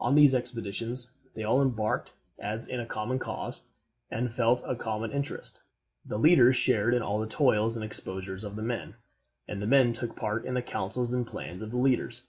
[0.00, 3.64] On these expeditions, they all embarked as in a common cause,
[4.10, 5.60] and felt a common interest.
[6.06, 8.94] The leaders shared in all the toils and exposures of the men,
[9.46, 12.22] and the men took part in the counsels and plans of the leaders.